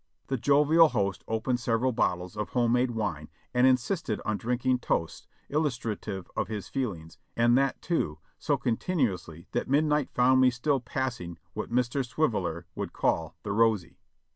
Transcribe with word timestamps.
The 0.29 0.37
jovial 0.37 0.87
host 0.87 1.23
opened 1.27 1.59
several 1.59 1.91
bottles 1.91 2.35
of 2.35 2.49
home 2.49 2.71
made 2.71 2.89
wine 2.89 3.29
and 3.53 3.67
insisted 3.67 4.19
on 4.25 4.37
drinking" 4.39 4.79
toasts 4.79 5.27
illustrative 5.47 6.27
of 6.35 6.47
his 6.47 6.67
feelings, 6.67 7.19
and 7.37 7.55
that, 7.59 7.79
too, 7.83 8.17
so 8.39 8.57
continuously 8.57 9.47
that 9.51 9.69
midnight 9.69 10.09
found 10.15 10.41
me 10.41 10.49
still 10.49 10.79
passing 10.79 11.37
what 11.53 11.69
Mr. 11.69 12.03
Swiveller 12.03 12.65
would 12.73 12.93
call 12.93 13.35
the 13.43 13.51
"rosy." 13.51 13.99